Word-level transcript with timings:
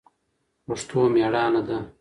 پښتو 0.65 0.99
مېړانه 1.13 1.61
ده 1.67 1.77